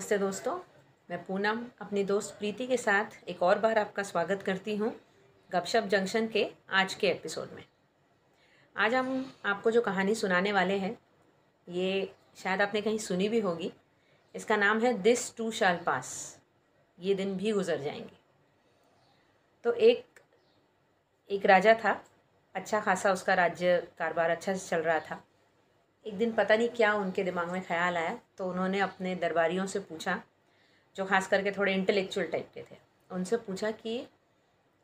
नमस्ते 0.00 0.16
दोस्तों, 0.18 0.52
मैं 1.10 1.18
पूनम 1.24 1.58
अपनी 1.80 2.02
दोस्त 2.04 2.34
प्रीति 2.38 2.66
के 2.66 2.76
साथ 2.76 3.28
एक 3.28 3.42
और 3.42 3.58
बार 3.58 3.78
आपका 3.78 4.02
स्वागत 4.02 4.42
करती 4.42 4.76
हूँ 4.76 4.92
गपशप 5.50 5.84
जंक्शन 5.84 6.28
के 6.28 6.46
आज 6.70 6.94
के 6.94 7.06
एपिसोड 7.06 7.48
में। 7.52 7.62
आज 8.76 8.94
हम 8.94 9.32
आपको 9.44 9.70
जो 9.70 9.80
कहानी 9.80 10.14
सुनाने 10.14 10.52
वाले 10.52 10.78
हैं, 10.78 10.98
ये 11.68 12.12
शायद 12.36 12.62
आपने 12.62 12.80
कहीं 12.80 12.98
सुनी 12.98 13.28
भी 13.28 13.40
होगी। 13.40 13.72
इसका 14.34 14.56
नाम 14.56 14.80
है 14.80 14.94
दिस 14.94 15.36
टू 15.36 15.50
शाल 15.50 15.76
पास, 15.76 16.38
ये 16.98 17.14
दिन 17.14 17.36
भी 17.36 17.52
गुजर 17.52 17.80
जाएँगे। 17.80 18.18
तो 19.64 19.72
एक 19.72 20.20
एक 21.30 21.46
राजा 21.46 21.74
था 21.74 22.04
अच्छा 22.54 22.80
खासा 22.80 23.12
उसका 23.12 23.34
राज्य 23.34 23.88
कारोबार 23.98 24.30
अच्छा 24.30 24.54
से 24.54 24.68
चल 24.68 24.82
रहा 24.82 25.00
था। 25.00 25.24
एक 26.06 26.16
दिन 26.18 26.32
पता 26.32 26.56
नहीं 26.56 26.68
क्या 26.68 26.92
उनके 26.94 27.22
दिमाग 27.24 27.48
में 27.48 27.62
ख्याल 27.62 27.96
आया 27.96 28.18
तो 28.38 28.48
उन्होंने 28.50 28.80
अपने 28.80 29.14
दरबारियों 29.14 29.66
से 29.66 29.78
पूछा, 29.80 30.20
जो 30.96 31.04
खास 31.04 31.26
करके 31.26 31.50
थोड़े 31.50 31.74
इंटेलेक्चुअल 31.74 32.26
टाइप 32.26 32.48
के 32.54 32.60
थे, 32.60 32.76
उनसे 33.10 33.36
पूछा 33.36 33.70
कि 33.70 34.06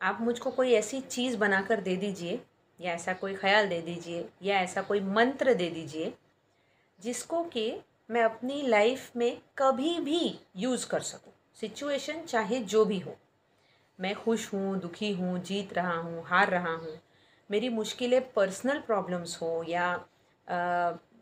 आप 0.00 0.20
मुझको 0.20 0.50
कोई 0.50 0.72
ऐसी 0.72 1.00
चीज़ 1.00 1.36
बनाकर 1.36 1.80
दे 1.80 1.96
दीजिए, 1.96 2.40
या 2.80 2.92
ऐसा 2.92 3.12
कोई 3.12 3.34
ख्याल 3.34 3.68
दे 3.68 3.80
दीजिए, 3.80 4.28
या 4.42 4.58
ऐसा 4.60 4.82
कोई 4.82 5.00
मंत्र 5.00 5.54
दे 5.54 5.68
दीजिए, 5.70 6.12
जिसको 6.98 7.42
कि 7.44 7.80
मैं 8.10 8.22
अपनी 8.22 8.62
लाइफ 8.62 9.16
में 9.16 9.38
कभी 9.58 9.98
भी 10.00 10.38
यूज़ 10.56 10.86
कर 10.88 11.00
सकूँ। 11.00 11.32
सिचुएशन 11.60 12.20
चाहे 12.22 12.58
जो 12.58 12.84
भी 12.84 12.98
हो। 12.98 13.16
मैं 13.98 14.14
खुश 14.14 14.52
हूँ, 14.54 14.78
दुखी 14.80 15.10
हूँ, 15.12 15.38
जीत 15.38 15.72
रहा 15.72 15.96
हूँ, 15.96 16.24
हार 16.26 16.50
रहा 16.50 16.74
हूँ। 16.74 16.98
मेरी 17.50 17.68
मुश्किलें 17.68 18.20
पर्सनल 18.32 18.80
प्रॉब्लम्स 18.80 19.40
हो, 19.42 19.64
या 19.68 19.94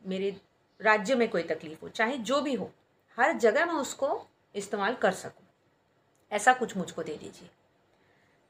मेरे 0.06 0.40
राज्य 0.80 1.14
में 1.14 1.28
कोई 1.28 1.42
तकलीफ़ 1.42 1.80
हो, 1.82 1.88
चाहे 1.88 2.18
जो 2.18 2.40
भी 2.40 2.54
हो, 2.54 2.70
हर 3.18 3.32
जगह 3.32 3.66
मैं 3.66 3.74
उसको 3.74 4.26
इस्तेमाल 4.54 4.94
कर 4.94 5.12
सकूँ। 5.12 5.46
ऐसा 6.32 6.52
कुछ 6.52 6.76
मुझको 6.76 7.02
दे 7.02 7.16
दीजिए। 7.16 7.48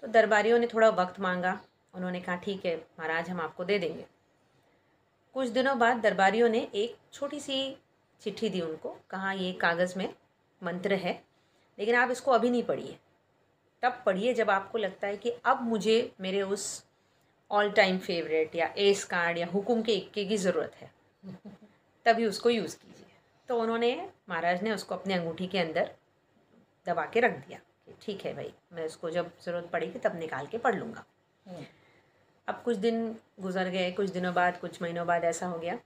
तो 0.00 0.06
दरबारियों 0.06 0.58
ने 0.58 0.66
थोड़ा 0.66 0.88
वक्त 0.88 1.20
मांगा। 1.20 1.60
उन्होंने 1.94 2.20
कहा, 2.20 2.36
ठीक 2.36 2.66
है, 2.66 2.76
महाराज, 2.76 3.30
हम 3.30 3.40
आपको 3.40 3.64
दे 3.64 3.78
देंगे। 3.78 4.04
कुछ 5.34 5.48
दिनों 5.48 5.78
बाद 5.78 5.96
दरबारियों 5.96 6.48
ने 6.48 6.68
एक 6.74 6.96
छोटी 7.12 7.40
सी 7.40 7.76
चिट्ठी 8.20 8.48
दी 8.48 8.60
उनको, 8.60 8.96
कहा, 9.10 9.32
ये 9.32 9.52
कागज़ 9.52 9.98
में 9.98 10.14
मंत्र 10.62 10.94
है, 10.94 11.24
लेकिन 11.78 11.94
आप 11.94 12.10
इसको 12.10 12.30
अभी 12.30 12.50
नहीं 12.50 12.62
पढ़िए। 12.62 12.98
तब 13.82 14.02
पढ़िए 14.06 14.34
जब 14.34 14.50
आपको 14.50 14.78
लगता 14.78 15.06
है 15.06 15.16
कि 15.16 15.30
अब 15.44 15.62
मुझे 15.62 16.12
मेरे 16.20 16.42
उस 16.42 16.84
ऑल 17.50 17.70
टाइम 17.70 17.98
फेवरेट 17.98 18.54
या 18.54 18.74
एस 18.78 19.04
कार्ड 19.04 19.38
या 19.38 19.46
हुकुम 19.46 19.82
के 19.82 19.92
इक्के 19.92 20.24
की 20.24 20.36
ज़रूरत 20.36 20.74
है। 20.74 21.03
तभी 22.06 22.26
उसको 22.26 22.50
यूज़ 22.50 22.76
कीजिए 22.76 23.04
तो 23.48 23.58
उन्होंने 23.58 23.94
महाराज 24.28 24.62
ने 24.62 24.72
उसको 24.72 24.94
अपने 24.94 25.14
अंगूठी 25.14 25.46
के 25.46 25.58
अंदर 25.58 25.90
दबा 26.86 27.04
के 27.06 27.20
रख 27.20 27.36
दिया 27.38 27.58
कि 27.58 27.94
ठीक 28.02 28.24
है 28.24 28.34
भाई 28.34 28.52
मैं 28.72 28.86
उसको 28.86 29.10
जब 29.10 29.30
ज़रूरत 29.42 29.68
पड़ेगी 29.72 29.98
तब 29.98 30.18
निकाल 30.18 30.46
के 30.46 30.58
पढ़ 30.58 30.74
लूँगा 30.74 31.04
हम्म। 31.46 31.64
अब 32.48 32.62
कुछ 32.64 32.76
दिन 32.78 33.04
गुजर 33.40 33.68
गए 33.68 33.90
कुछ 33.92 34.10
दिनों 34.10 34.32
बाद 34.34 34.58
कुछ 34.60 34.80
महीनों 34.82 35.06
बाद 35.06 35.24
ऐसा 35.24 35.46
हो 35.46 35.58
गया 35.58 35.76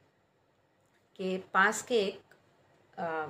कि 1.19 1.37
पास 1.55 1.83
के 1.83 1.99
एक 1.99 2.21
आ, 2.97 3.27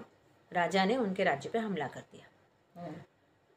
राजा 0.52 0.84
ने 0.84 0.96
उनके 0.96 1.24
राज्य 1.24 1.48
पे 1.48 1.58
हमला 1.58 1.86
कर 1.88 2.00
दिया 2.02 2.26
हम्म। 2.74 2.94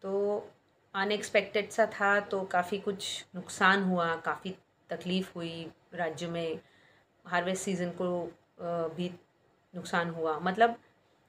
तो 0.01 0.51
अनएक्सपेक्टेड 0.95 1.69
सा 1.69 1.85
था 1.91 2.19
तो 2.25 2.43
काफ़ी 2.47 2.77
कुछ 2.79 3.25
नुकसान 3.35 3.83
हुआ 3.83 4.15
काफ़ी 4.21 4.55
तकलीफ़ 4.89 5.31
हुई 5.35 5.71
राज्य 5.93 6.27
में 6.27 6.59
हार्वेस्ट 7.25 7.63
सीज़न 7.63 7.89
को 7.91 8.09
भी 8.95 9.11
नुकसान 9.73 10.09
हुआ। 10.09 10.37
मतलब 10.39 10.75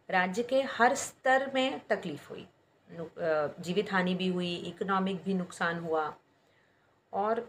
राज्य 0.08 0.42
के 0.42 0.62
हर 0.62 0.94
स्तर 0.94 1.50
में 1.54 1.80
तकलीफ़ 1.90 2.28
हुई। 2.30 2.46
जीवित 3.60 3.92
हानि 3.92 4.14
भी 4.14 4.28
हुई 4.28 4.54
इकोनॉमिक 4.56 5.22
भी 5.24 5.34
नुकसान 5.34 5.78
हुआ। 5.78 6.14
और 7.12 7.48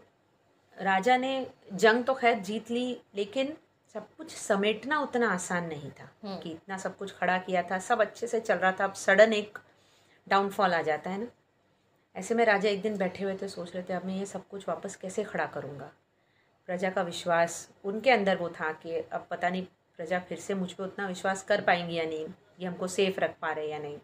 राजा 0.78 1.16
ने 1.16 1.46
जंग 1.72 2.04
तो 2.04 2.14
खैर 2.14 2.38
जीत 2.38 2.70
ली 2.70 3.00
लेकिन 3.14 3.56
सब 3.94 4.06
कुछ 4.16 4.34
समेटना 4.36 4.98
उतना 5.00 5.28
आसान 5.30 5.66
नहीं 5.66 5.90
था 5.90 6.04
हम्म। 6.24 6.38
कि 6.40 6.50
इतना 6.50 6.78
सब 6.78 6.96
कुछ 6.96 7.12
खड़ा 7.14 7.38
किया 7.38 7.62
था। 7.62 7.78
सब 7.78 8.00
अच्छे 8.00 8.26
से 8.26 8.40
चल 8.40 8.54
रहा 8.54 8.72
था। 8.72 8.84
अब 8.84 8.92
सडन 8.92 9.32
एक 9.32 9.58
डाउनफॉल 10.28 10.74
आ 10.74 10.82
जाता 10.82 11.10
है 11.10 11.18
ना। 11.18 11.26
ऐसे 12.16 12.34
में 12.34 12.44
राजा 12.44 12.68
एक 12.70 12.82
दिन 12.82 12.96
बैठे 12.98 13.24
हुए 13.24 13.36
थे 13.42 13.48
सोच 13.48 13.74
रहे 13.74 13.82
थे 13.88 13.92
अब 13.92 14.04
मैं 14.04 14.16
ये 14.16 14.26
सब 14.26 14.46
कुछ 14.48 14.68
वापस 14.68 14.96
कैसे 14.96 15.24
खड़ा 15.24 15.46
करूँगा? 15.46 15.90
प्रजा 16.66 16.90
का 16.90 17.02
विश्वास 17.02 17.68
उनके 17.84 18.10
अंदर 18.10 18.36
वो 18.36 18.48
था 18.50 18.72
कि 18.72 18.96
अब 18.96 19.26
पता 19.30 19.48
नहीं 19.48 19.66
प्रजा 19.96 20.18
फिर 20.20 20.38
से 20.38 20.54
मुझ 20.54 20.72
पर 20.72 20.84
उतना 20.84 21.06
विश्वास 21.06 21.42
कर 21.42 21.60
पाएँगी 21.60 21.94
या 21.94 22.04
नहीं? 22.04 22.26
ये 22.60 22.66
हमको 22.66 22.86
सेफ़ 22.86 23.20
रख 23.20 23.38
पा 23.38 23.52
रहे 23.52 23.68
या 23.68 23.78
नहीं? 23.78 23.98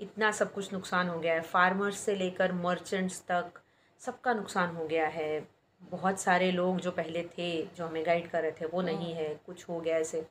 इतना 0.00 0.30
सब 0.30 0.52
कुछ 0.52 0.72
नुकसान 0.72 1.08
हो 1.08 1.18
गया 1.18 1.34
है। 1.34 1.40
फार्मर्स 1.40 1.98
से 1.98 2.14
लेकर 2.14 2.52
मर्चेंट्स 2.52 3.22
तक 3.28 3.52
सबका 3.98 4.34
नुकसान 4.34 4.76
हो 4.76 4.86
गया 4.86 5.06
है। 5.06 5.48
बहुत 5.82 6.20
सारे 6.20 6.50
लोग 6.50 6.80
जो 6.80 6.90
पहले 6.90 7.30
थे 7.38 7.66
जो 7.66 7.86
हमें 7.86 8.06
गाइड 8.06 8.30
कर 8.30 8.42
रहे 8.42 8.52
थे 8.52 8.66
वो 8.66 8.82
नहीं 8.82 9.14
है। 9.14 9.34
कुछ 9.34 9.68
हो 9.68 9.80
गया 9.80 9.96
ऐसे। 9.96 10.26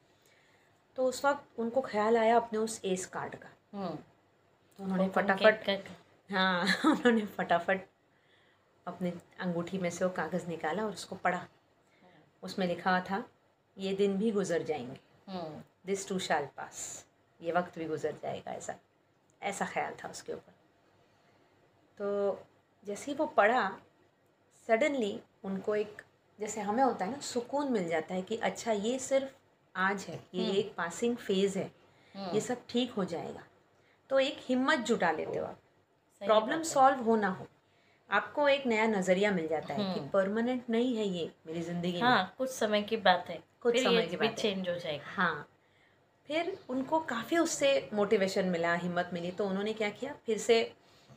तो 0.96 1.06
उस 1.06 1.26
वक्त 1.26 1.60
उनको 1.60 1.82
ख्याल 1.82 2.18
आया 2.18 2.36
अपने 2.36 2.60
उस 2.60 2.82
एस 2.86 3.06
कार्ड 3.06 3.36
का। 3.36 3.50
हम्म। 3.74 3.96
तो 4.78 4.84
उन्होंने 4.84 5.10
फटाफट 5.10 5.84
हाँ 6.32 6.64
उन्होंने 6.86 7.26
फटाफट 7.26 7.82
अपने 8.88 9.14
अंगूठी 9.40 9.78
में 9.78 9.90
से 9.90 10.06
वो 10.06 10.12
कागज़ 10.12 10.48
निकाला 10.48 10.84
और 10.84 10.92
उसको 10.92 11.16
पढ़ा। 11.16 11.48
उसमें 12.44 12.68
लिखा 12.68 13.02
था 13.02 13.30
ये 13.78 13.94
दिन 13.94 14.18
भी 14.18 14.32
गुजर 14.32 14.64
जाएँगे। 14.64 15.00
दिस 15.86 16.08
टू 16.08 16.20
शाल 16.20 16.46
पास 16.46 17.06
ये 17.42 17.52
वक्त 17.52 17.78
भी 17.80 17.86
गुजर 17.86 18.12
जाएगा 18.24 18.52
ऐसा 18.52 18.76
ऐसा 19.42 19.66
ख्याल 19.66 19.94
था 20.04 20.10
उसके 20.10 20.34
ऊपर। 20.34 20.54
तो 21.98 22.46
जैसे 22.86 23.12
ही 23.12 23.18
वो 23.18 23.26
पढ़ा 23.26 23.70
सडनली 24.68 25.20
उनको 25.44 25.76
एक 25.76 26.02
जैसे 26.40 26.62
हमें 26.62 26.84
होता 26.84 27.06
है 27.06 27.12
ना 27.12 27.20
सुकून 27.20 27.72
मिल 27.72 27.88
जाता 27.88 28.14
है 28.14 28.22
कि 28.22 28.36
अच्छा 28.38 28.72
ये 28.72 28.98
सिर्फ़ 29.00 29.34
आज 29.76 30.02
है 30.02 30.20
ये 30.34 30.46
हम्म। 30.46 30.56
एक 30.56 30.74
पासिंग 30.76 31.16
फ़ेज़ 31.18 31.58
है 31.58 31.72
हम्म। 32.16 32.34
ये 32.36 32.42
सब 32.42 32.58
ठीक 32.70 32.92
हो 32.92 33.06
जाएगा। 33.06 33.44
तो 34.10 34.20
एक 34.20 34.38
हिम्मत 34.40 34.80
जुटा 34.80 35.12
लेते 35.12 35.38
हो 35.38 35.46
आप। 35.46 35.60
प्रॉब्लम 36.22 36.64
सॉल्व 36.64 37.00
हो। 37.00 37.16
ना 37.16 37.28
हो 37.30 37.48
आपको 38.10 38.48
एक 38.50 38.66
नया 38.68 38.86
नज़रिया 38.88 39.32
मिल 39.32 39.48
जाता 39.48 39.74
है 39.74 39.94
कि 39.94 40.00
परमानेंट 40.10 40.62
हम्म। 40.62 40.72
नहीं 40.72 40.96
है 40.98 41.08
ये 41.08 41.32
मेरी 41.48 41.62
ज़िंदगी 41.62 42.00
हाँ, 42.00 42.18
में 42.18 42.32
कुछ 42.38 42.50
समय 42.50 42.82
की 42.82 42.98
बात 42.98 43.30
है। 43.30 43.44
कुछ 43.66 43.78
समय 43.84 44.02
की 44.02 44.18
बात। 44.18 44.36
चेंज 44.36 44.68
हो 44.70 44.76
जाएगा। 44.76 45.12
हाँ। 45.16 45.48
फिर 46.30 46.58
उनको 46.70 47.00
काफ़ी 47.10 47.38
उससे 47.38 47.70
मोटिवेशन 47.94 48.46
मिला 48.46 48.74
हिम्मत 48.76 49.10
मिली 49.14 49.32
तो 49.32 49.46
उन्होंने 49.46 49.74
क्या 49.74 49.90
किया? 49.90 50.14
फिर 50.26 50.38
से 50.38 50.58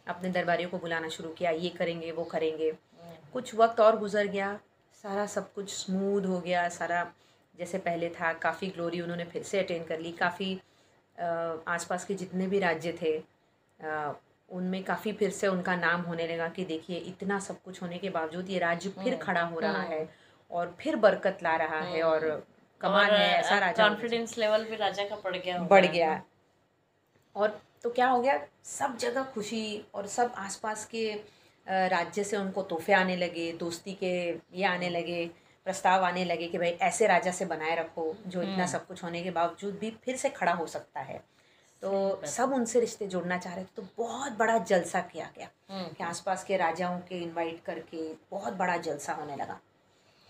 अपने 0.09 0.31
दरबारियों 0.31 0.71
को 0.71 0.79
बुलाना 0.79 1.09
शुरू 1.09 1.31
किया 1.39 1.51
ये 1.51 1.69
करेंगे 1.69 2.13
वो 2.13 2.25
करेंगे। 2.25 2.69
हम्म। 2.71 3.31
कुछ 3.33 3.55
वक्त 3.55 3.81
और 3.81 3.99
गुजर 3.99 4.27
गया 4.27 4.59
सारा 5.05 5.27
सब 5.27 5.53
कुछ 5.53 5.75
स्मूथ 5.75 6.27
हो 6.27 6.41
गया 6.41 6.69
सारा 6.69 7.07
जैसे 7.59 7.79
पहले 7.79 8.09
था 8.11 8.33
काफ़ी 8.43 8.67
ग्लोरी 8.69 9.01
उन्होंने 9.01 9.25
फिर 9.25 9.43
से 9.43 9.59
अटेंड 9.59 9.87
कर 9.87 9.99
ली। 10.01 10.13
काफ़ी 10.13 10.55
आसपास 11.69 12.05
के 12.05 12.15
जितने 12.15 12.47
भी 12.47 12.59
राज्य 12.59 12.93
थे 13.03 13.17
उनमें 14.51 14.83
काफ़ी 14.85 15.13
फिर 15.13 15.31
से 15.31 15.49
उनका 15.49 15.75
नाम 15.77 16.01
होने 16.03 16.27
लगा 16.27 16.49
कि 16.49 16.65
देखिए 16.65 16.97
इतना 17.09 17.39
सब 17.39 17.61
कुछ 17.63 17.83
होने 17.83 17.99
के 17.99 18.11
बावजूद 18.11 18.51
ये 18.51 18.59
राज्य 18.59 18.91
फिर 18.91 19.13
हम्म, 19.13 19.23
खड़ा 19.23 19.43
हो 19.43 19.59
रहा 19.61 19.73
हम्म। 19.73 19.93
है। 19.93 20.28
और 20.51 20.75
फिर 20.81 20.97
बरकत 20.97 21.39
ला 21.43 21.55
रहा 21.57 21.81
है 21.81 22.03
और 22.03 22.25
हम्म। 22.25 22.41
कमाल 22.81 23.11
है 23.11 23.29
ऐसा 23.39 23.59
राजा 23.59 23.89
कॉन्फिडेंस 23.89 24.37
लेवल 24.39 24.65
भी 24.65 24.77
राजा 24.77 25.05
का 25.05 25.17
बढ़ 25.25 25.37
गया 25.37 25.59
बढ़ 25.71 25.87
गया। 25.87 26.23
और 27.37 27.61
तो 27.83 27.91
क्या 27.91 28.09
हो 28.09 28.21
गया 28.21 28.41
सब 28.65 28.97
जगह 28.97 29.23
खुशी 29.35 29.85
और 29.95 30.07
सब 30.07 30.33
आसपास 30.39 30.85
के 30.87 31.13
राज्य 31.67 32.25
से 32.25 32.37
उनको 32.37 32.63
तोहफे 32.63 32.93
आने 32.93 33.17
लगे 33.17 33.51
दोस्ती 33.53 33.93
के 33.95 34.15
ये 34.31 34.65
आने 34.65 34.89
लगे 34.89 35.25
प्रस्ताव 35.67 36.05
आने 36.05 36.25
लगे 36.25 36.47
कि 36.49 36.59
भाई 36.59 36.71
ऐसे 36.83 37.07
राजा 37.07 37.31
से 37.31 37.45
बनाए 37.45 37.75
रखो 37.77 38.15
जो 38.27 38.43
इतना 38.43 38.67
सब 38.67 38.87
कुछ 38.87 39.03
होने 39.05 39.23
के 39.23 39.31
बावजूद 39.31 39.75
भी 39.79 39.91
फिर 40.05 40.17
से 40.17 40.29
खड़ा 40.31 40.53
हो 40.53 40.67
सकता 40.67 41.01
है। 41.01 41.23
तो 41.83 42.27
सब 42.27 42.53
उनसे 42.53 42.81
रिश्ते 42.81 43.07
जोड़ना 43.07 43.37
चाह 43.39 43.55
रहे 43.55 43.65
थे 43.65 43.69
तो 43.77 43.83
बहुत 43.99 44.33
बड़ा 44.33 44.57
जलसा 44.61 45.01
किया 45.03 45.31
गया 45.37 45.49
हम्म। 45.71 45.89
कि 45.89 46.05
आसपास 46.05 46.45
के 46.45 46.57
राजाओं 46.57 46.99
के 47.01 47.19
इनवाइट 47.19 47.61
करके 47.67 48.13
बहुत 48.31 48.53
बड़ा 48.53 48.77
जलसा 48.77 49.13
होने 49.13 49.37
लगा। 49.37 49.59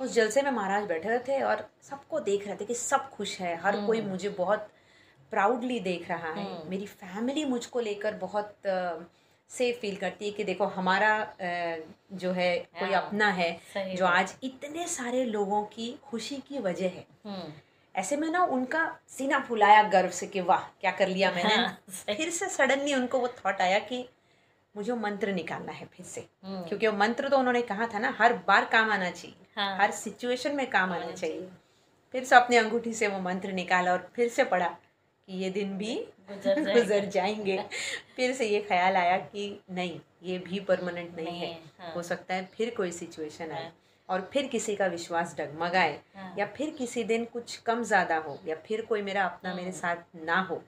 उस 0.00 0.12
जलसे 0.14 0.42
में 0.42 0.50
महाराज 0.50 0.84
बैठे 0.84 1.08
हुए 1.08 1.18
थे 1.18 1.40
और 1.42 1.68
सबको 1.82 2.20
देख 2.20 2.46
रहे 2.46 2.56
थे 2.56 2.64
कि 2.64 2.74
सब 2.74 3.08
खुश 3.10 3.38
है। 3.40 3.56
हर 3.56 3.76
कोई 3.86 3.98
हम्म। 3.98 4.10
मुझे 4.10 4.28
बहुत 4.28 4.68
प्राउडली 5.30 5.78
देख 5.80 6.08
रहा 6.08 6.32
है। 6.32 6.44
हम्म। 6.44 6.70
मेरी 6.70 6.86
फैमिली 6.86 7.44
मुझको 7.44 7.80
लेकर 7.80 8.14
बहुत 8.14 8.54
सेफ़ 9.50 9.76
फील 9.80 9.96
करती 9.96 10.24
है 10.26 10.30
कि 10.30 10.44
देखो 10.44 10.64
हमारा 10.64 11.10
जो 12.12 12.32
है 12.32 12.56
कोई 12.80 12.92
हाँ, 12.92 13.02
अपना 13.02 13.28
है 13.30 13.94
जो 13.94 14.06
आज 14.06 14.34
इतने 14.42 14.86
सारे 14.86 15.24
लोगों 15.24 15.62
की 15.64 15.94
खुशी 16.04 16.36
की 16.48 16.58
वजह 16.58 16.88
है। 16.88 17.06
ऐसे 17.94 18.16
में 18.16 18.28
ना 18.30 18.42
उनका 18.44 18.84
सीना 19.08 19.38
फुलाया 19.38 19.82
गर्व 19.82 20.10
से 20.10 20.26
कि 20.26 20.40
वाह 20.40 20.60
क्या 20.80 20.90
कर 20.90 21.08
लिया 21.08 21.30
मैंने। 21.32 21.54
हाँ, 21.54 21.78
फिर 22.06 22.30
से 22.30 22.48
सडनली 22.48 22.94
उनको 22.94 23.18
वो 23.18 23.28
थॉट 23.28 23.60
आया 23.60 23.78
कि 23.78 24.08
मुझे 24.74 24.92
मंत्र 24.92 25.32
निकालना 25.32 25.72
है 25.72 25.86
फिर 25.86 26.06
से। 26.06 26.26
हम्म। 26.44 26.62
क्योंकि 26.62 26.86
वो 26.86 26.96
मंत्र 26.98 27.28
तो 27.28 27.38
उन्होंने 27.38 27.62
कहा 27.62 27.86
था 27.94 27.98
ना 27.98 28.14
हर 28.18 28.32
बार 28.48 28.64
काम 28.64 28.90
आना 28.90 29.10
चाहिए। 29.10 29.46
हाँ, 29.58 29.76
हर 29.78 29.90
सिचुएशन 29.90 30.56
में 30.56 30.70
काम 30.70 30.92
आना 30.92 31.10
चाहिए 31.10 31.48
फिर 32.12 32.24
से 32.24 32.36
अपनी 32.36 32.56
अंगूठी 32.56 32.92
से 32.94 33.08
वो 33.08 33.18
मंत्र 33.20 33.52
निकाला 33.52 33.92
और 33.92 34.10
फिर 34.16 34.28
से 34.28 34.44
पढ़ा 34.44 34.68
कि 35.28 35.38
ये 35.38 35.50
दिन 35.50 35.76
भी 35.78 35.94
गुजर 36.30 36.72
गुजर 36.74 37.04
जाएँगे 37.04 37.58
फिर 38.16 38.32
से 38.34 38.46
ये 38.46 38.60
ख्याल 38.60 38.96
आया 38.96 39.16
कि 39.18 39.60
नहीं 39.70 40.00
ये 40.22 40.38
भी 40.38 40.60
परमानेंट 40.60 41.16
नहीं, 41.16 41.26
नहीं 41.26 41.40
है 41.40 41.52
हाँ। 41.78 41.92
हो 41.94 42.02
सकता 42.02 42.34
है 42.34 42.44
फिर 42.54 42.74
कोई 42.74 42.92
सिचुएशन 42.92 43.50
आए 43.50 43.62
हाँ। 43.62 43.72
और 44.08 44.30
फिर 44.32 44.46
किसी 44.46 44.76
का 44.76 44.86
विश्वास 44.86 45.34
डगमगाए 45.38 46.00
हाँ। 46.16 46.34
या 46.38 46.46
फिर 46.46 46.70
किसी 46.70 47.04
दिन 47.04 47.24
कुछ 47.24 47.56
कम 47.56 47.82
ज़्यादा 47.82 48.16
हो 48.16 48.38
या 48.46 48.56
फिर 48.66 48.84
कोई 48.84 49.02
मेरा 49.02 49.24
अपना 49.24 49.54
मेरे 49.54 49.70
हाँ। 49.70 49.78
साथ 49.78 50.16
ना 50.16 50.40
हो 50.40 50.62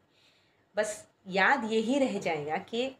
बस 0.76 1.04
याद 1.28 1.64
यही 1.64 1.98
रह 1.98 2.18
जाएगा 2.18 2.56
कि 2.56 2.90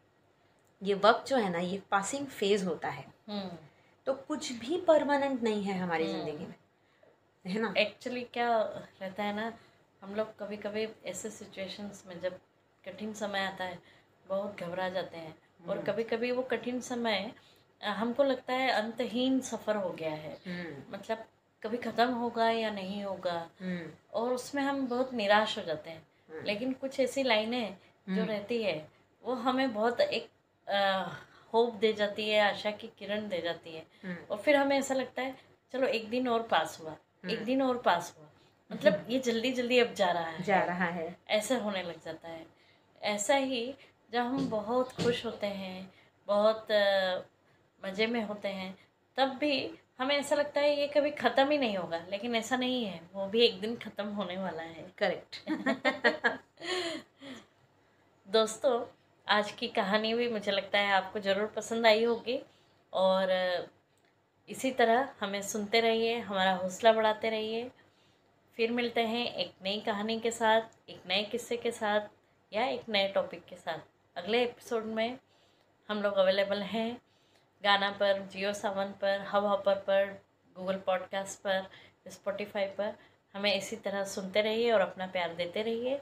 ये 0.82 0.94
वक्त 0.94 1.28
जो 1.28 1.36
है 1.36 1.50
ना 1.52 1.58
ये 1.58 1.82
पासिंग 1.90 2.26
फ़ेज़ 2.26 2.64
होता 2.64 2.88
है 2.88 3.04
हम्म। 3.28 3.58
तो 4.10 4.14
कुछ 4.28 4.50
भी 4.52 4.76
परमानेंट 4.76 5.42
नहीं 5.42 5.62
है 5.62 5.78
हमारी 5.78 6.04
हम्म। 6.04 6.24
ज़िंदगी 6.24 6.46
में 6.46 6.54
है 7.44 7.60
ना? 7.60 7.72
एक्चुअली 7.78 8.20
क्या 8.22 8.48
रहता 9.00 9.22
है 9.22 9.34
ना 9.36 9.52
हम 10.02 10.14
लोग 10.14 10.36
कभी 10.38 10.56
कभी 10.56 10.86
ऐसे 11.06 11.30
सिचुएशंस 11.30 12.02
में 12.06 12.20
जब 12.20 12.38
कठिन 12.84 13.12
समय 13.12 13.40
आता 13.40 13.64
है 13.64 13.78
बहुत 14.26 14.60
घबरा 14.60 14.88
जाते 14.88 15.16
हैं। 15.16 15.34
और 15.68 15.76
हम्म। 15.76 15.86
कभी 15.86 16.04
कभी 16.04 16.30
वो 16.30 16.42
कठिन 16.42 16.80
समय 16.80 17.32
हमको 17.80 18.24
लगता 18.24 18.52
है 18.52 18.70
अंतहीन 18.72 19.40
सफ़र 19.40 19.76
हो 19.76 19.90
गया 19.90 20.10
है। 20.10 20.36
मतलब 20.92 21.24
कभी 21.62 21.76
ख़त्म 21.76 22.08
होगा 22.14 22.50
या 22.50 22.70
नहीं 22.70 23.02
होगा 23.04 23.38
और 24.14 24.32
उसमें 24.32 24.62
हम 24.62 24.86
बहुत 24.86 25.14
निराश 25.14 25.58
हो 25.58 25.64
जाते 25.64 25.90
हैं। 25.90 26.44
लेकिन 26.44 26.72
कुछ 26.72 27.00
ऐसी 27.00 27.22
लाइनें 27.22 27.76
जो 28.08 28.24
रहती 28.24 28.62
है 28.62 28.76
वो 29.24 29.34
हमें 29.34 29.72
बहुत 29.74 30.00
एक 30.00 30.28
होप 31.52 31.74
दे 31.74 31.92
जाती 31.92 32.28
है 32.28 32.40
आशा 32.42 32.70
की 32.70 32.90
किरण 32.98 33.28
दे 33.28 33.40
जाती 33.40 33.74
है। 33.74 33.84
हम्म। 34.04 34.16
और 34.30 34.38
फिर 34.38 34.56
हमें 34.56 34.76
ऐसा 34.78 34.94
लगता 34.94 35.22
है 35.22 35.34
चलो 35.74 35.86
एक 35.88 36.08
दिन 36.10 36.28
और 36.28 36.42
पास 36.42 36.78
हुआ 36.80 36.92
एक 36.92 37.30
हम्म। 37.30 37.44
दिन 37.44 37.62
और 37.62 37.78
पास 37.78 38.14
हुआ। 38.18 38.26
मतलब 38.70 39.06
ये 39.10 39.18
जल्दी 39.18 39.52
जल्दी 39.52 39.78
अब 39.78 39.92
जा 39.94 40.10
रहा 40.12 40.26
है। 40.26 40.42
जा 40.42 40.62
रहा 40.64 40.86
है। 40.86 41.14
ऐसा 41.28 41.56
होने 41.58 41.82
लग 41.82 42.02
जाता 42.04 42.28
है। 42.28 42.46
ऐसा 43.02 43.34
ही 43.36 43.74
जब 44.12 44.20
हम 44.20 44.48
बहुत 44.50 44.92
खुश 44.92 45.24
होते 45.26 45.46
हैं 45.46 45.90
बहुत 46.28 46.66
मज़े 47.82 48.06
में 48.06 48.22
होते 48.24 48.48
हैं 48.48 48.74
तब 49.16 49.36
भी 49.40 49.52
हमें 49.98 50.14
ऐसा 50.16 50.36
लगता 50.36 50.60
है 50.60 50.78
ये 50.80 50.86
कभी 50.88 51.10
ख़त्म 51.10 51.50
ही 51.50 51.58
नहीं 51.58 51.76
होगा 51.76 51.98
लेकिन 52.10 52.34
ऐसा 52.36 52.56
नहीं 52.56 52.84
है। 52.84 53.00
वो 53.14 53.26
भी 53.26 53.40
एक 53.46 53.60
दिन 53.60 53.74
ख़त्म 53.76 54.06
होने 54.08 54.36
वाला 54.38 54.62
है। 54.62 54.86
करेक्ट 54.98 55.36
दोस्तों 58.28 58.78
आज 59.30 59.50
की 59.52 59.66
कहानी 59.68 60.12
भी 60.14 60.28
मुझे 60.28 60.52
लगता 60.52 60.78
है 60.78 60.92
आपको 60.92 61.20
ज़रूर 61.20 61.46
पसंद 61.46 61.86
आई 61.86 62.04
होगी। 62.04 62.38
और 62.92 63.30
इसी 64.48 64.70
तरह 64.70 65.08
हमें 65.20 65.42
सुनते 65.42 65.80
रहिए, 65.80 66.18
हमारा 66.18 66.54
हौसला 66.54 66.92
बढ़ाते 66.92 67.30
रहिए। 67.30 67.70
फिर 68.56 68.72
मिलते 68.72 69.00
हैं 69.00 69.24
एक 69.26 69.52
नई 69.62 69.80
कहानी 69.80 70.18
के 70.20 70.30
साथ, 70.30 70.62
एक 70.88 71.02
नए 71.08 71.22
किस्से 71.22 71.56
के 71.56 71.70
साथ 71.70 72.08
या 72.52 72.64
एक 72.64 72.88
नए 72.88 73.08
टॉपिक 73.08 73.44
के 73.44 73.56
साथ। 73.56 73.78
अगले 74.16 74.42
एपिसोड 74.42 74.84
में 74.84 75.18
हम 75.88 76.02
लोग 76.02 76.16
अवेलेबल 76.16 76.62
हैं 76.62 76.90
गाना 77.64 77.90
पर, 77.90 78.26
जियो 78.26 78.52
सावन 78.52 78.92
पर 79.00 79.24
हब 79.32 79.44
हॉपर 79.44 79.74
पर 79.74 80.12
गूगल 80.56 80.82
पॉडकास्ट 80.86 81.40
पर 81.40 81.70
स्पॉटिफाई 82.10 82.66
पर। 82.78 82.94
हमें 83.34 83.54
इसी 83.54 83.76
तरह 83.76 84.04
सुनते 84.08 84.42
रहिए 84.42 84.70
और 84.72 84.80
अपना 84.80 85.06
प्यार 85.06 85.34
देते 85.34 85.62
रहिए। 85.62 85.96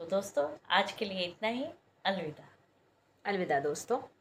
तो 0.00 0.04
दोस्तों, 0.06 0.48
आज 0.70 0.92
के 0.92 1.04
लिए 1.04 1.26
इतना 1.26 1.48
ही। 1.48 1.66
अलविदा। 2.04 2.48
अलविदा 3.24 3.60
दोस्तों। 3.60 4.19